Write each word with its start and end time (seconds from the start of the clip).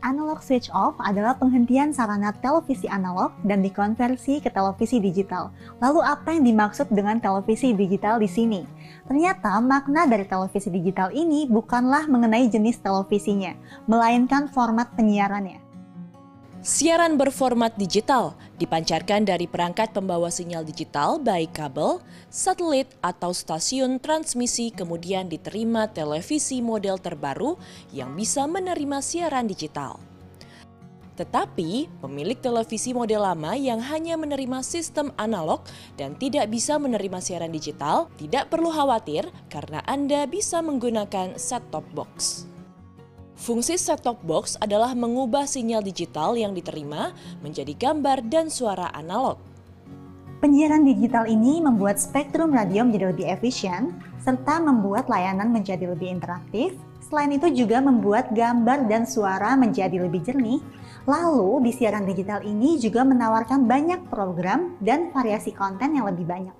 Analog 0.00 0.40
switch 0.40 0.72
off 0.72 0.96
adalah 0.96 1.36
penghentian 1.36 1.92
sarana 1.92 2.32
televisi 2.32 2.88
analog 2.88 3.36
dan 3.44 3.60
dikonversi 3.60 4.40
ke 4.40 4.48
televisi 4.48 4.96
digital. 4.96 5.52
Lalu 5.76 6.00
apa 6.00 6.32
yang 6.32 6.48
dimaksud 6.48 6.88
dengan 6.88 7.20
televisi 7.20 7.76
digital 7.76 8.16
di 8.16 8.24
sini? 8.24 8.64
Ternyata 9.04 9.60
makna 9.60 10.08
dari 10.08 10.24
televisi 10.24 10.72
digital 10.72 11.12
ini 11.12 11.44
bukanlah 11.44 12.08
mengenai 12.08 12.48
jenis 12.48 12.80
televisinya, 12.80 13.52
melainkan 13.84 14.48
format 14.48 14.88
penyiarannya. 14.96 15.69
Siaran 16.60 17.16
berformat 17.16 17.72
digital 17.80 18.36
dipancarkan 18.60 19.24
dari 19.24 19.48
perangkat 19.48 19.96
pembawa 19.96 20.28
sinyal 20.28 20.60
digital 20.60 21.16
baik 21.16 21.56
kabel, 21.56 22.04
satelit, 22.28 22.84
atau 23.00 23.32
stasiun 23.32 23.96
transmisi 23.96 24.68
kemudian 24.68 25.24
diterima 25.24 25.88
televisi 25.88 26.60
model 26.60 27.00
terbaru 27.00 27.56
yang 27.96 28.12
bisa 28.12 28.44
menerima 28.44 29.00
siaran 29.00 29.48
digital. 29.48 30.04
Tetapi, 31.16 31.88
pemilik 32.04 32.36
televisi 32.36 32.92
model 32.92 33.24
lama 33.24 33.56
yang 33.56 33.80
hanya 33.80 34.20
menerima 34.20 34.60
sistem 34.60 35.16
analog 35.16 35.64
dan 35.96 36.12
tidak 36.20 36.52
bisa 36.52 36.76
menerima 36.76 37.24
siaran 37.24 37.56
digital 37.56 38.12
tidak 38.20 38.52
perlu 38.52 38.68
khawatir 38.68 39.24
karena 39.48 39.80
Anda 39.88 40.28
bisa 40.28 40.60
menggunakan 40.60 41.40
set-top 41.40 41.88
box. 41.96 42.49
Fungsi 43.40 43.80
set-top 43.80 44.20
box 44.20 44.60
adalah 44.60 44.92
mengubah 44.92 45.48
sinyal 45.48 45.80
digital 45.80 46.36
yang 46.36 46.52
diterima 46.52 47.16
menjadi 47.40 47.72
gambar 47.72 48.28
dan 48.28 48.52
suara 48.52 48.92
analog. 48.92 49.40
Penyiaran 50.44 50.84
digital 50.84 51.24
ini 51.24 51.56
membuat 51.64 51.96
spektrum 51.96 52.52
radio 52.52 52.84
menjadi 52.84 53.16
lebih 53.16 53.32
efisien, 53.32 53.96
serta 54.20 54.60
membuat 54.60 55.08
layanan 55.08 55.56
menjadi 55.56 55.88
lebih 55.88 56.20
interaktif. 56.20 56.76
Selain 57.00 57.32
itu 57.32 57.48
juga 57.64 57.80
membuat 57.80 58.28
gambar 58.28 58.84
dan 58.92 59.08
suara 59.08 59.56
menjadi 59.56 60.04
lebih 60.04 60.20
jernih. 60.20 60.60
Lalu 61.08 61.64
di 61.64 61.72
siaran 61.72 62.04
digital 62.04 62.44
ini 62.44 62.76
juga 62.76 63.08
menawarkan 63.08 63.64
banyak 63.64 64.04
program 64.12 64.76
dan 64.84 65.08
variasi 65.16 65.56
konten 65.56 65.96
yang 65.96 66.04
lebih 66.12 66.28
banyak. 66.28 66.52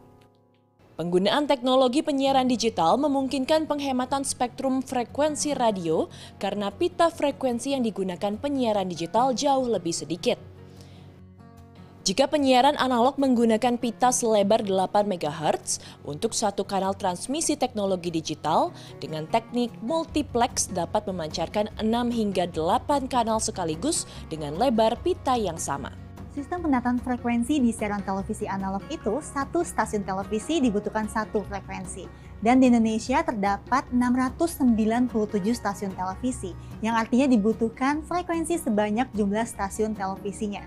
Penggunaan 1.00 1.48
teknologi 1.48 2.04
penyiaran 2.04 2.44
digital 2.44 3.00
memungkinkan 3.00 3.64
penghematan 3.64 4.20
spektrum 4.20 4.84
frekuensi 4.84 5.56
radio 5.56 6.12
karena 6.36 6.68
pita 6.68 7.08
frekuensi 7.08 7.72
yang 7.72 7.80
digunakan 7.80 8.36
penyiaran 8.36 8.84
digital 8.84 9.32
jauh 9.32 9.64
lebih 9.64 9.96
sedikit. 9.96 10.36
Jika 12.04 12.28
penyiaran 12.28 12.76
analog 12.76 13.16
menggunakan 13.16 13.80
pita 13.80 14.12
selebar 14.12 14.60
8 14.60 15.08
MHz 15.08 15.80
untuk 16.04 16.36
satu 16.36 16.68
kanal 16.68 16.92
transmisi 16.92 17.56
teknologi 17.56 18.12
digital, 18.12 18.68
dengan 19.00 19.24
teknik 19.24 19.72
multiplex 19.80 20.68
dapat 20.68 21.08
memancarkan 21.08 21.72
6 21.80 21.88
hingga 22.12 22.44
8 22.52 23.08
kanal 23.08 23.40
sekaligus 23.40 24.04
dengan 24.28 24.52
lebar 24.60 25.00
pita 25.00 25.32
yang 25.40 25.56
sama. 25.56 25.99
Sistem 26.30 26.62
penataan 26.62 27.02
frekuensi 27.02 27.58
di 27.58 27.74
siaran 27.74 28.06
televisi 28.06 28.46
analog 28.46 28.86
itu, 28.86 29.18
satu 29.18 29.66
stasiun 29.66 30.06
televisi 30.06 30.62
dibutuhkan 30.62 31.10
satu 31.10 31.42
frekuensi. 31.42 32.06
Dan 32.38 32.62
di 32.62 32.70
Indonesia 32.70 33.18
terdapat 33.26 33.90
697 33.90 35.10
stasiun 35.50 35.90
televisi, 35.90 36.54
yang 36.86 36.94
artinya 36.94 37.26
dibutuhkan 37.26 38.06
frekuensi 38.06 38.62
sebanyak 38.62 39.10
jumlah 39.10 39.42
stasiun 39.42 39.98
televisinya. 39.98 40.62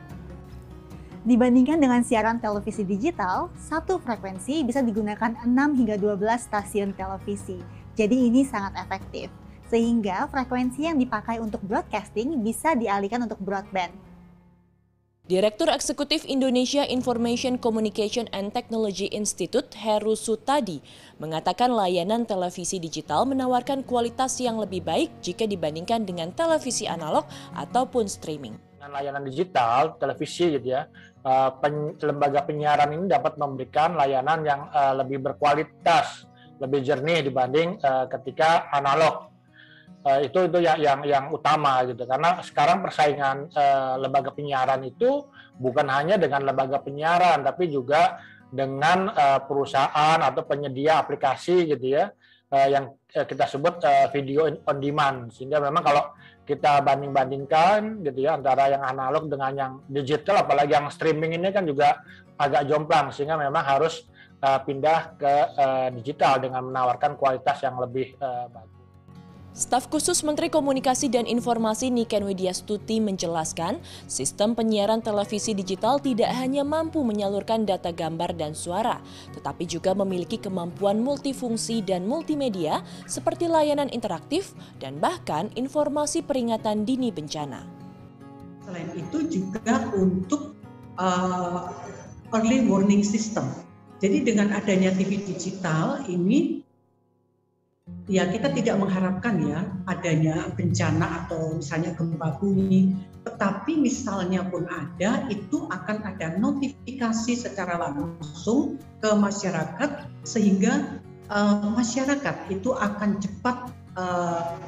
Dibandingkan 1.24 1.80
dengan 1.80 2.04
siaran 2.04 2.44
televisi 2.44 2.84
digital, 2.84 3.48
satu 3.56 4.04
frekuensi 4.04 4.68
bisa 4.68 4.84
digunakan 4.84 5.32
6 5.48 5.48
hingga 5.80 5.96
12 5.96 6.44
stasiun 6.44 6.92
televisi. 6.92 7.64
Jadi 7.96 8.28
ini 8.28 8.44
sangat 8.44 8.76
efektif. 8.84 9.32
Sehingga 9.72 10.28
frekuensi 10.28 10.92
yang 10.92 11.00
dipakai 11.00 11.40
untuk 11.40 11.64
broadcasting 11.64 12.44
bisa 12.44 12.76
dialihkan 12.76 13.24
untuk 13.24 13.40
broadband. 13.40 13.96
Direktur 15.24 15.72
Eksekutif 15.72 16.28
Indonesia 16.28 16.84
Information 16.84 17.56
Communication 17.56 18.28
and 18.36 18.52
Technology 18.52 19.08
Institute 19.08 19.72
Heru 19.72 20.20
Sutadi 20.20 20.84
mengatakan 21.16 21.72
layanan 21.72 22.28
televisi 22.28 22.76
digital 22.76 23.24
menawarkan 23.24 23.88
kualitas 23.88 24.36
yang 24.44 24.60
lebih 24.60 24.84
baik 24.84 25.08
jika 25.24 25.48
dibandingkan 25.48 26.04
dengan 26.04 26.36
televisi 26.36 26.92
analog 26.92 27.24
ataupun 27.56 28.04
streaming. 28.04 28.60
Dengan 28.76 29.00
layanan 29.00 29.24
digital, 29.24 29.96
televisi 29.96 30.60
gitu 30.60 30.76
ya, 30.76 30.92
eh, 31.24 31.50
pen, 31.56 31.96
lembaga 32.04 32.44
penyiaran 32.44 32.92
ini 32.92 33.08
dapat 33.08 33.40
memberikan 33.40 33.96
layanan 33.96 34.44
yang 34.44 34.68
uh, 34.76 34.92
lebih 34.92 35.24
berkualitas, 35.24 36.28
lebih 36.60 36.84
jernih 36.84 37.24
dibanding 37.24 37.80
uh, 37.80 38.12
ketika 38.12 38.68
analog 38.76 39.33
uh, 40.04 40.20
itu 40.22 40.38
itu 40.48 40.58
yang 40.60 40.78
yang 40.80 41.00
yang 41.04 41.26
utama 41.32 41.82
gitu. 41.88 42.04
Karena 42.04 42.40
sekarang 42.44 42.84
persaingan 42.84 43.50
uh, 43.56 43.96
lembaga 44.00 44.36
penyiaran 44.36 44.84
itu 44.84 45.28
bukan 45.58 45.88
hanya 45.90 46.20
dengan 46.20 46.44
lembaga 46.44 46.82
penyiaran 46.84 47.42
tapi 47.42 47.72
juga 47.72 48.20
dengan 48.54 49.10
uh, 49.10 49.42
perusahaan 49.42 50.20
atau 50.22 50.46
penyedia 50.46 51.02
aplikasi 51.02 51.66
gitu 51.74 51.98
ya 51.98 52.14
uh, 52.54 52.68
yang 52.70 52.94
kita 53.10 53.50
sebut 53.50 53.82
uh, 53.82 54.08
video 54.14 54.46
on 54.46 54.78
demand. 54.78 55.34
Sehingga 55.34 55.58
memang 55.58 55.82
kalau 55.82 56.04
kita 56.44 56.84
banding-bandingkan 56.84 58.04
gitu 58.04 58.28
ya 58.28 58.36
antara 58.36 58.68
yang 58.68 58.84
analog 58.84 59.32
dengan 59.32 59.52
yang 59.56 59.72
digital 59.88 60.44
apalagi 60.44 60.76
yang 60.76 60.92
streaming 60.92 61.40
ini 61.40 61.50
kan 61.50 61.66
juga 61.66 62.04
agak 62.38 62.70
jomplang. 62.70 63.10
Sehingga 63.10 63.42
memang 63.42 63.64
harus 63.66 64.06
uh, 64.44 64.60
pindah 64.62 65.18
ke 65.18 65.34
uh, 65.58 65.88
digital 65.98 66.38
dengan 66.38 66.70
menawarkan 66.70 67.18
kualitas 67.18 67.58
yang 67.64 67.80
lebih 67.82 68.14
uh, 68.22 68.52
bagus. 68.52 68.73
Staf 69.54 69.86
khusus 69.86 70.26
Menteri 70.26 70.50
Komunikasi 70.50 71.14
dan 71.14 71.30
Informasi 71.30 71.94
Niken 71.94 72.26
Widya 72.26 72.58
Stuti 72.58 72.98
menjelaskan, 72.98 73.78
sistem 74.10 74.58
penyiaran 74.58 75.06
televisi 75.06 75.54
digital 75.54 76.02
tidak 76.02 76.34
hanya 76.34 76.66
mampu 76.66 77.06
menyalurkan 77.06 77.62
data 77.62 77.94
gambar 77.94 78.34
dan 78.34 78.58
suara, 78.58 78.98
tetapi 79.38 79.70
juga 79.70 79.94
memiliki 79.94 80.42
kemampuan 80.42 81.06
multifungsi 81.06 81.86
dan 81.86 82.10
multimedia 82.10 82.82
seperti 83.06 83.46
layanan 83.46 83.94
interaktif 83.94 84.58
dan 84.82 84.98
bahkan 84.98 85.54
informasi 85.54 86.26
peringatan 86.26 86.82
dini 86.82 87.14
bencana. 87.14 87.62
Selain 88.66 88.90
itu 88.98 89.22
juga 89.30 89.86
untuk 89.94 90.58
uh, 90.98 91.70
early 92.34 92.66
warning 92.66 93.06
system. 93.06 93.46
Jadi 94.02 94.34
dengan 94.34 94.50
adanya 94.50 94.90
TV 94.98 95.22
digital 95.22 96.02
ini 96.10 96.63
ya 98.12 98.28
kita 98.28 98.52
tidak 98.52 98.76
mengharapkan 98.84 99.40
ya 99.48 99.64
adanya 99.88 100.52
bencana 100.60 101.24
atau 101.24 101.56
misalnya 101.60 101.96
gempa 101.96 102.36
bumi, 102.40 103.00
tetapi 103.24 103.80
misalnya 103.80 104.44
pun 104.44 104.68
ada, 104.68 105.24
itu 105.32 105.68
akan 105.72 106.04
ada 106.04 106.36
notifikasi 106.36 107.34
secara 107.40 107.80
langsung 107.80 108.76
ke 109.00 109.10
masyarakat 109.16 110.12
sehingga 110.28 111.00
uh, 111.32 111.72
masyarakat 111.72 112.52
itu 112.52 112.76
akan 112.76 113.24
cepat 113.24 113.72
uh, 113.96 114.60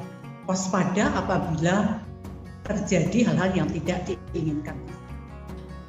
waspada 0.48 1.12
apabila 1.12 2.00
terjadi 2.64 3.30
hal-hal 3.30 3.64
yang 3.64 3.68
tidak 3.70 4.08
diinginkan. 4.32 4.74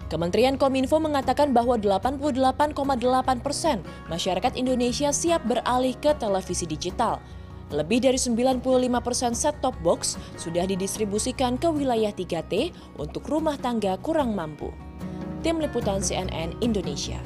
Kementerian 0.08 0.56
Kominfo 0.56 1.04
mengatakan 1.04 1.52
bahwa 1.52 1.76
88,8 1.76 3.44
persen 3.44 3.84
masyarakat 4.08 4.56
Indonesia 4.56 5.12
siap 5.12 5.44
beralih 5.44 6.00
ke 6.00 6.16
televisi 6.16 6.64
digital. 6.64 7.20
Lebih 7.68 8.00
dari 8.00 8.16
95 8.16 8.64
persen 9.04 9.36
set-top 9.36 9.76
box 9.84 10.16
sudah 10.40 10.64
didistribusikan 10.64 11.60
ke 11.60 11.68
wilayah 11.68 12.16
3T 12.16 12.72
untuk 12.96 13.28
rumah 13.28 13.60
tangga 13.60 14.00
kurang 14.00 14.32
mampu. 14.32 14.72
Tim 15.44 15.60
Liputan 15.60 16.00
CNN 16.00 16.56
Indonesia 16.64 17.20